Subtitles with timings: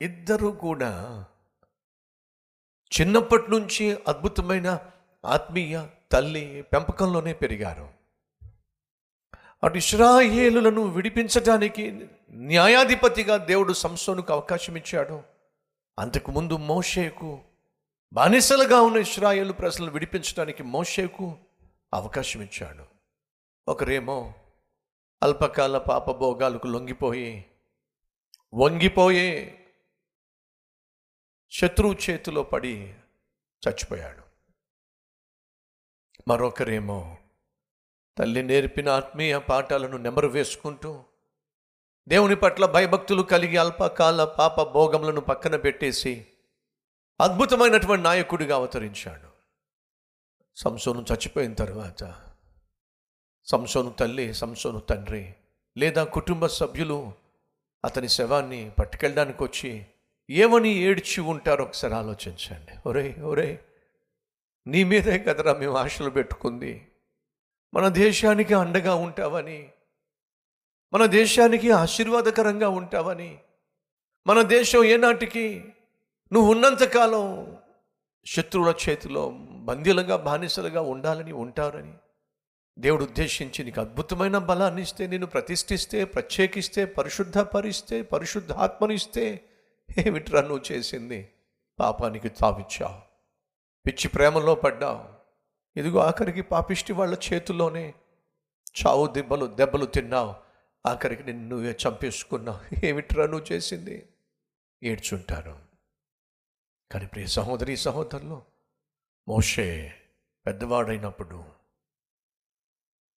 [0.00, 1.24] ఇద్దరు కూడా
[3.00, 4.78] చిన్నప్పటి నుంచి అద్భుతమైన
[5.24, 7.90] ఆత్మీయ తల్లి పెంపకంలోనే పెరిగారు.
[9.64, 15.22] అటు ఇస్రాయేలులను విడిపించటానికి న్యాయాధిపతిగా దేవుడు సంసోనుకు అవకాశం ఇచ్చాడు.
[15.98, 17.40] అంతకుముందు మోషేకు
[18.12, 21.38] బానిసలుగా ఉన్న ఇస్రాయేలు ప్రజలను విడిపించడానికి మోషేకు
[21.94, 22.84] అవకాశం ఇచ్చాడు.
[23.68, 24.34] ఒకరేమో
[25.22, 27.44] అల్పకాల పాపభోగాలకు లొంగిపోయి
[28.54, 29.56] వంగిపోయే
[31.52, 32.92] శత్రువు చేతిలో పడి
[33.62, 34.22] చచ్చిపోయాడు.
[36.28, 37.18] మరొకరేమో
[38.18, 41.04] తల్లి నేర్పిన ఆత్మీయ పాఠాలను నెమరు వేసుకుంటూ
[42.08, 46.26] దేవుని పట్ల భయభక్తులు కలిగి అల్పకాల పాప భోగములను పక్కన పెట్టేసి
[47.20, 49.30] అద్భుతమైనటువంటి నాయకుడిగా అవతరించాడు.
[50.56, 52.16] సంసోను చచ్చిపోయిన తర్వాత
[53.44, 55.34] సంసోను తల్లి సంసోను తండ్రి
[55.76, 57.12] లేదా కుటుంబ సభ్యులు
[57.84, 59.86] అతని శవాన్ని పట్టుకెళ్ళడానికి వచ్చి
[60.30, 62.72] ఏమని ఏడ్చి ఉంటారో ఒకసారి ఆలోచించండి.
[62.86, 63.64] ఒరే ఒరే
[64.66, 66.86] నీ మీదే కదరా మేము ఆశలు పెట్టుకుంది.
[67.74, 69.70] మన దేశానికి అండగా ఉంటావని
[70.92, 73.38] మన దేశానికి ఆశీర్వాదకరంగా ఉంటావని
[74.26, 75.64] మన దేశం ఏనాటికి
[76.32, 77.56] నువ్వు ఉన్నంతకాలం
[78.26, 81.94] శత్రువుల చేతిలో బందీలుగా బానిసలుగా ఉండాలని ఉంటారని
[82.78, 89.40] దేవుడు ఉద్దేశించి నీకు అద్భుతమైన బలాన్ని ఇస్తే నేను ప్రతిష్ఠిస్తే ప్రత్యేకిస్తే పరిశుద్ధపరిస్తే పరిశుద్ధ ఆత్మనిస్తే
[89.98, 91.32] ఏమిట్రా నువ్వు చేసింది?
[91.80, 93.00] పాపానికి తావిచ్చావు.
[93.86, 95.20] పిచ్చి ప్రేమలో పడ్డావు.
[95.78, 97.94] ఇదిగో ఆఖరికి పాపిష్టి వాళ్ళ చేతుల్లోనే
[98.86, 100.34] చావు దెబ్బలు దెబ్బలు తిన్నావు.
[100.86, 102.86] ఆఖరికి నిన్ను నువ్వే చంపేసుకున్నావు.
[102.86, 104.08] ఏమిట్రా నువ్వు చేసింది?
[104.82, 105.58] ఏడ్చుంటాను.
[106.92, 108.42] కానీ ప్రియ సహోదరి సహోదరులు
[109.28, 109.94] మోషే
[110.46, 111.44] పెద్దవాడైనప్పుడు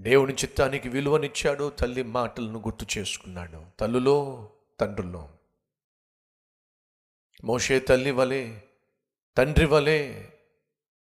[0.00, 3.64] దేవుని చిత్తానికి విలువనిచ్చాడు తల్లి మాటలను గుర్తు చేసుకున్నాడు.
[3.80, 5.28] తల్లులో తండ్రుల్లో
[7.42, 8.60] మోషే తల్లి వలె
[9.36, 10.24] తండ్రి వలె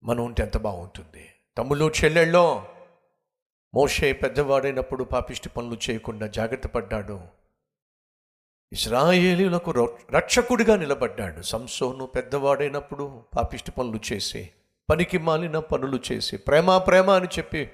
[0.05, 1.31] మనం ఉంటే ఎంత బాగుంటుంది.
[1.59, 2.67] తమ్ముళ్ళు చెల్లెళ్ళో
[3.75, 7.21] మోషే పెద్దవాడైనప్పుడు పాపిష్టి పనులు చేయకుండా జాగ్రత్త పడ్డాడు.
[8.73, 9.71] ఇస్రాయేలీలకు
[10.11, 11.43] రక్షకుడిగా నిలబడ్డాడు.
[11.43, 14.51] సంసోను పెద్దవాడైనప్పుడు పాపిష్టి పనులు చేసి
[14.91, 17.71] పనికి మాలిన పనులు చేసి ప్రేమ ప్రేమ అని చెప్పి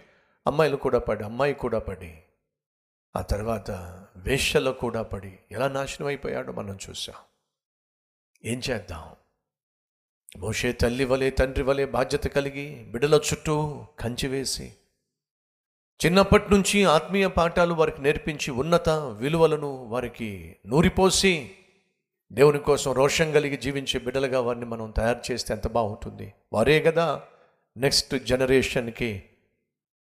[0.46, 2.18] అమ్మాయిలు కూడా పడి అమ్మాయి కూడా పడి
[3.16, 3.70] ఆ తర్వాత
[4.16, 7.14] వేశ్యలో కూడా పడి ఎలా నాశనం అయిపోయాడో మనం చూసాం
[8.44, 9.04] ఏం చేద్దాం?
[10.38, 14.74] మోషే తల్లి వలె తండ్రి వలె బాధ్యత కలిగి బిడ్డల చుట్టూ కంచి వేసి
[16.06, 21.50] చిన్నప్పటి నుంచి ఆత్మీయ పాఠాలు వారికి నేర్పించి ఉన్నత విలువలను వారికి నూరిపోసి
[22.32, 26.32] దేవుని కోసం రోషం కలిగి జీవించే బిడ్డలుగా వారిని మనం తయారు చేస్తే ఎంత బాగుంటుంది?
[26.52, 27.22] వారే కదా
[27.76, 29.22] నెక్స్ట్ జనరేషన్కి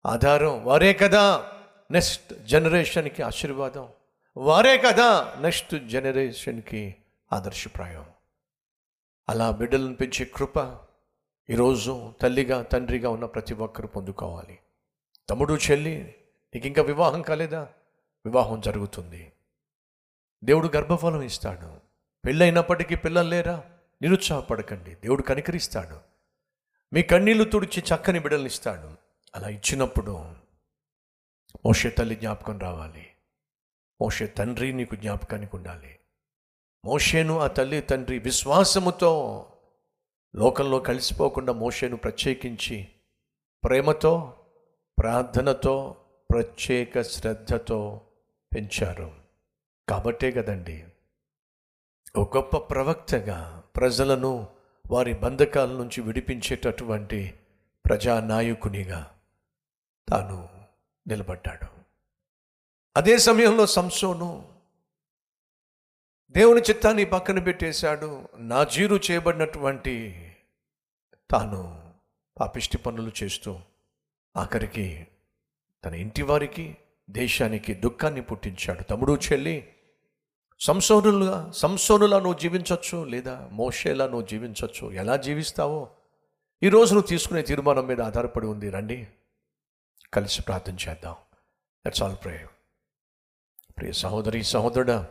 [0.05, 0.63] ఆధారం.
[0.63, 1.51] వారే కదా
[1.91, 3.87] నెక్స్ట్ జనరేషన్కి ఆశీర్వాదం.
[4.37, 6.95] వారే కదా నెక్స్ట్ జనరేషన్కి
[7.33, 8.05] ఆదర్శప్రాయం.
[9.29, 10.79] అలా బిడ్డలను పెంచే కృప
[11.49, 14.59] ఈరోజు తల్లిగా తండ్రిగా ఉన్న ప్రతి ఒక్కరు పొందుకోవాలి.
[15.29, 16.15] తమ్ముడు చెల్లి
[16.55, 17.73] నీకు ఇంకా వివాహం కాలేదా?
[18.25, 19.31] వివాహం జరుగుతుంది.
[20.43, 21.81] దేవుడు గర్భఫలం ఇస్తాడు.
[22.25, 23.63] పెళ్ళైనప్పటికీ పిల్లలు లేరా?
[24.01, 24.95] నిరుత్సాహపడకండి.
[24.95, 25.99] దేవుడు కనికరిస్తాడు.
[26.93, 28.95] మీ కన్నీళ్ళు తుడిచి చక్కని బిడ్డలు ఇస్తాడు.
[29.35, 30.11] అలా ఇచ్చినప్పుడు
[31.65, 33.11] మోషే తల్లి జ్ఞాపకం రావాలి.
[34.01, 35.99] మోషే తండ్రి నీకు జ్ఞాపకానికి ఉండాలి.
[36.85, 39.45] మోషేను ఆ తల్లి తండ్రి విశ్వాసముతో
[40.35, 42.87] లోకంలో కలిసిపోకుండా మోషేను ప్రత్యేకించి
[43.63, 44.33] ప్రేమతో
[44.99, 45.95] ప్రార్థనతో
[46.31, 48.01] ప్రత్యేక శ్రద్ధతో
[48.55, 49.11] పెంచారు.
[49.89, 50.85] కాబట్టే కదండి
[52.15, 54.47] ఒక గొప్ప ప్రవక్తగా ప్రజలను
[54.91, 57.33] వారి బంధకాల నుంచి విడిపించేటటువంటి
[57.85, 59.11] ప్రజానాయకునిగా
[60.09, 60.49] తాను
[61.07, 61.67] నిలబడ్డాడు.
[62.97, 64.54] అదే సమయంలో సంసోను
[66.31, 68.27] దేవుని చిత్తాన్ని పక్కన పెట్టేశాడు.
[68.37, 70.21] నా జీరు చేయబడినటువంటి
[71.31, 71.93] తాను
[72.39, 73.59] పాపిష్టి పనులు చేస్తూ
[74.35, 75.07] ఆఖరికి
[75.85, 76.77] తన ఇంటి వారికి
[77.09, 78.83] దేశానికి దుఃఖాన్ని పుట్టించాడు.
[78.83, 79.73] తమ్ముడు చెల్లి
[80.59, 85.91] సంసోనులుగా సంసోనులా నువ్వు జీవించవచ్చు లేదా మోషేలా నువ్వు జీవించవచ్చు ఎలా జీవిస్తావో?
[86.63, 88.69] ఈరోజు నువ్వు తీసుకునే తీర్మానం మీద ఆధారపడి ఉంది.
[88.69, 89.07] రండి
[90.13, 91.15] కలిసి ప్రార్థన చేద్దాం.
[91.87, 92.47] దట్స్ ఆల్ ప్రే
[93.77, 95.07] ప్రియ సహోదరి సహోదరుడా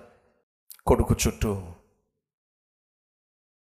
[0.86, 1.72] కొడుకు చుట్టూ.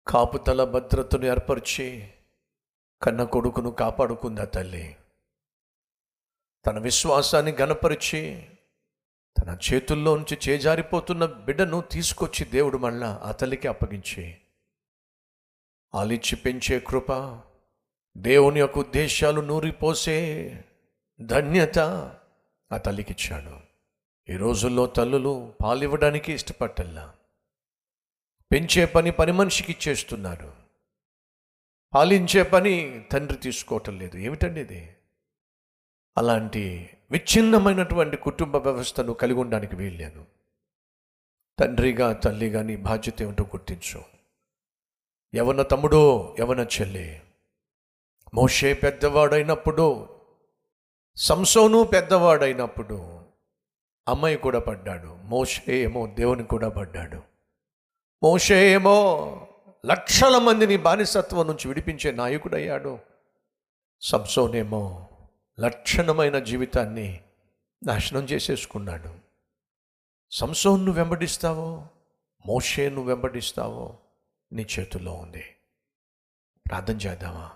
[0.08, 2.14] కాపుతల భద్రతను ఏర్పరిచి
[3.02, 4.98] కన్న కొడుకును కాపాడుకుందా తల్లి.
[6.66, 8.50] తన విశ్వాసాన్ని గనపరిచి
[9.38, 14.38] తన చేతుల్లోంచి చేజారిపోతున్న బిడ్డను తీసుకొచ్చి దేవుడు మళ్ళా ఆ తల్లికి అప్పగించి.
[15.96, 17.42] ఆలిచ్చి పెంచే కృప
[18.18, 20.18] దేవుని యొక్క ఉద్దేశాలు నూరిపోసే
[21.22, 21.80] ధన్యత
[22.72, 23.67] ఆ తల్లికిచ్చాడు
[24.30, 27.14] ఈ రోజుల్లో తల్లులు పాలివ్వడానికి ఇష్టపట్టల్లా
[28.52, 30.54] పెంచే పని పని మనిషికి ఇచ్చేస్తున్నారు
[31.94, 34.18] పాలించే పని తండ్రి తీసుకోవటం లేదు.
[34.18, 34.96] ఏమిటండి ఇది?
[36.18, 40.26] అలాంటి విచ్ఛిన్నమైనటువంటి కుటుంబ వ్యవస్థను కలిగి ఉండడానికి వీల్లేదు.
[41.60, 44.04] తండ్రిగా తల్లిగా నీ బాధ్యత ఏమిటో గుర్తించు.
[45.34, 47.22] ఎవన తమ్ముడో ఎవన చెల్లి.
[48.34, 50.10] మోషే పెద్దవాడైనప్పుడు
[51.16, 53.17] సంసోను పెద్దవాడైనప్పుడు
[54.08, 55.08] అమ్మాయి కూడా పడ్డాడు.
[55.08, 57.22] మోషే ఏమో దేవుని కూడా పడ్డాడు.
[58.24, 59.48] మోషే ఏమో
[59.86, 63.00] లక్షల మందిని బానిసత్వం నుంచి విడిపించే నాయకుడయ్యాడు.
[64.02, 65.10] సంసోనేమో
[65.60, 67.24] లక్షణమైన జీవితాన్ని
[67.86, 69.16] నాశనం చేసేసుకున్నాడు.
[70.32, 71.88] సంసోన్ను వెంబడిస్తావో
[72.46, 73.98] మోషేను వెంబడిస్తావో
[74.52, 75.56] నీ చేతుల్లో ఉంది.
[76.68, 77.52] ప్రార్థన చేద్దామా?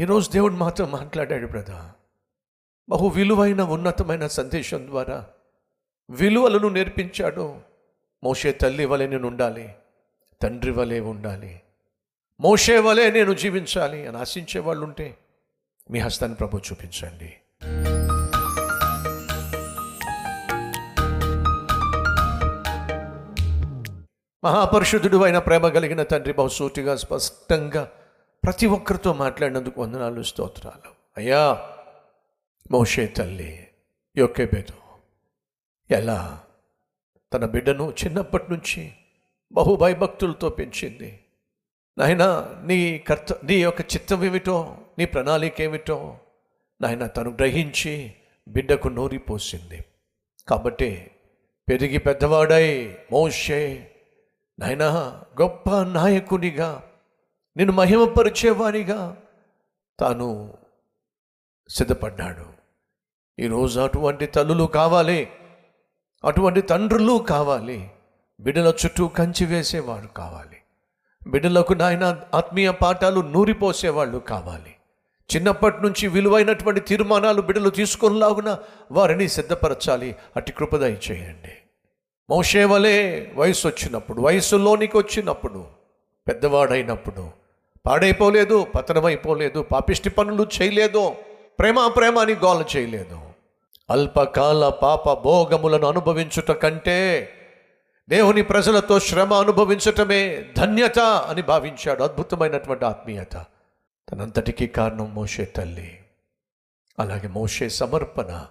[0.00, 1.92] ఈరోజు దేవుడు మాతో మాట్లాడాడు బ్రదా
[2.88, 5.26] బహు విలువైన ఉన్నతమైన సందేశం ద్వారా
[6.10, 7.60] విలువలను నేర్పించాడు.
[8.24, 9.74] మోషే తల్లి వలె నేను ఉండాలి
[10.42, 11.60] తండ్రి వలె ఉండాలి
[12.40, 15.16] మోషే వలె నేను జీవించాలి అని ఆశించే వాళ్ళు ఉంటే
[15.90, 17.34] మీ హస్తాన్ని ప్రభు చూపించండి.
[24.44, 27.90] మహాపరిశుద్ధుడు అయిన ప్రేమ కలిగిన తండ్రి బహుసూటిగా స్పష్టంగా
[28.44, 30.90] ప్రతి ఒక్కరితో మాట్లాడినందుకు వందనాలు స్తోత్రాలు.
[31.16, 31.70] అయ్యా
[32.70, 33.68] మోషే తల్లి
[34.16, 34.72] యొక్కేబేదు
[35.90, 36.44] ఎలా
[37.32, 38.92] తన బిడ్డను చిన్నప్పటి నుంచి
[39.52, 41.24] బహుభయభక్తులతో పెంచింది.
[41.98, 42.24] నాయన
[42.66, 46.18] నీ కర్త నీ యొక్క చిత్తం ఏమిటో నీ ప్రణాళిక ఏమిటో
[46.80, 48.14] నాయన తను గ్రహించి
[48.48, 49.84] బిడ్డకు నూరిపోసింది
[50.48, 51.10] కాబట్టి
[51.68, 53.90] పెరిగి పెద్దవాడై మోషే
[54.58, 54.84] నాయన
[55.40, 56.90] గొప్ప నాయకునిగా
[57.56, 59.22] నిన్ను మహిమపరిచేవానిగా
[60.00, 60.54] తాను
[61.68, 62.53] సిద్ధపడ్డాడు.
[63.40, 65.28] ఈరోజు అటువంటి తల్లులు కావాలి.
[66.24, 67.90] అటువంటి తండ్రులు కావాలి.
[68.40, 70.56] బిడ్డల చుట్టూ కంచి వేసేవాడు కావాలి.
[71.26, 74.74] బిడ్డలకు నాయన ఆత్మీయ పాఠాలు నూరిపోసేవాళ్ళు కావాలి.
[75.36, 78.58] చిన్నప్పటి నుంచి విలువైనటువంటి తీర్మానాలు బిడ్డలు తీసుకునిలాగున
[78.92, 80.16] వారిని సిద్ధపరచాలి.
[80.36, 81.52] అటు కృపదయ చేయండి.
[82.30, 85.66] మోషే వయసు వచ్చినప్పుడు వయసులోనికి వచ్చినప్పుడు
[86.28, 87.30] పెద్దవాడైనప్పుడు
[87.86, 91.14] పాడైపోలేదు పతనమైపోలేదు పాపిష్టి పనులు చేయలేదు.
[91.58, 93.20] ప్రేమ ప్రేమ అని గోల చేయలేదు.
[93.90, 97.28] అల్పకాల పాప భోగములను అనుభవించుట కంటే
[98.08, 103.46] దేవుని ప్రజలతో శ్రమ అనుభవించటమే ధన్యత అని భావించాడు అద్భుతమైనటువంటి ఆత్మీయత.
[104.08, 106.04] తనంతటికీ కారణం మోషే తల్లి.
[106.98, 108.46] అలాగే మోషే సమర్పణ.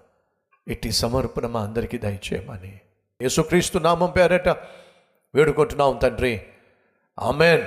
[0.68, 2.80] ఇట్టి సమర్పణ మా అందరికీ దయచేయమని.
[3.22, 4.50] యేసుక్రీస్తు నామం పేరట
[5.36, 6.46] వేడుకుంటున్నాం తండ్రి.
[7.20, 7.64] ఆమెన్.